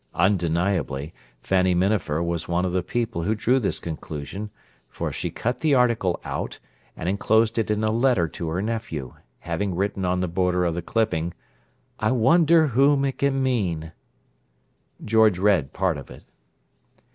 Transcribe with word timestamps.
Undeniably, 0.15 1.13
Fanny 1.43 1.75
Minafer 1.75 2.23
was 2.23 2.47
one 2.47 2.65
of 2.65 2.71
the 2.71 2.81
people 2.81 3.21
who 3.21 3.35
drew 3.35 3.59
this 3.59 3.79
conclusion, 3.79 4.49
for 4.89 5.11
she 5.11 5.29
cut 5.29 5.59
the 5.59 5.75
article 5.75 6.19
out 6.25 6.57
and 6.97 7.07
enclosed 7.07 7.59
it 7.59 7.69
in 7.69 7.83
a 7.83 7.91
letter 7.91 8.27
to 8.27 8.47
her 8.47 8.63
nephew, 8.63 9.13
having 9.41 9.75
written 9.75 10.03
on 10.03 10.19
the 10.19 10.27
border 10.27 10.65
of 10.65 10.73
the 10.73 10.81
clipping, 10.81 11.35
"I 11.99 12.13
wonder 12.13 12.69
whom 12.69 13.05
it 13.05 13.19
can 13.19 13.43
mean!" 13.43 13.91
George 15.05 15.37
read 15.37 15.71
part 15.71 15.97
of 15.99 16.09
it. 16.09 16.23